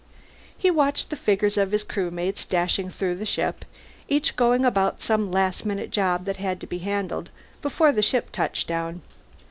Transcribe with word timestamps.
He 0.57 0.71
watched 0.71 1.11
the 1.11 1.15
figures 1.15 1.59
of 1.59 1.69
his 1.71 1.83
crewmates 1.83 2.43
dashing 2.43 2.89
through 2.89 3.17
the 3.17 3.23
ship, 3.27 3.63
each 4.07 4.35
going 4.35 4.65
about 4.65 5.03
some 5.03 5.31
last 5.31 5.63
minute 5.63 5.91
job 5.91 6.25
that 6.25 6.37
had 6.37 6.59
to 6.61 6.65
be 6.65 6.79
handled 6.79 7.29
before 7.61 7.91
the 7.91 8.01
ship 8.01 8.31
touched 8.31 8.67
down. 8.67 9.03